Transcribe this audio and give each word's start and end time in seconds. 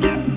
Yeah. 0.00 0.31